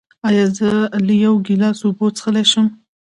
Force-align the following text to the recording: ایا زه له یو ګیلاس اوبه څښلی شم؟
ایا 0.27 0.45
زه 0.57 0.69
له 1.05 1.13
یو 1.25 1.33
ګیلاس 1.45 1.79
اوبه 1.83 2.05
څښلی 2.17 2.43
شم؟ 2.51 2.67